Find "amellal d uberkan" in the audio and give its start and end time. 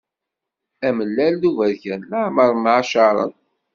0.87-2.01